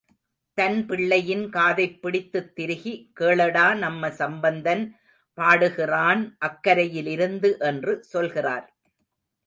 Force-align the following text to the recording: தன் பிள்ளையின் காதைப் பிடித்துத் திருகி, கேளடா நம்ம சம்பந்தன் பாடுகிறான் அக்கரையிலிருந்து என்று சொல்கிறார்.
தன் 0.57 0.85
பிள்ளையின் 0.85 1.49
காதைப் 1.49 2.01
பிடித்துத் 2.01 2.55
திருகி, 2.55 2.93
கேளடா 3.19 3.77
நம்ம 3.77 4.11
சம்பந்தன் 4.11 4.83
பாடுகிறான் 5.37 6.37
அக்கரையிலிருந்து 6.45 7.57
என்று 7.59 8.03
சொல்கிறார். 8.03 8.67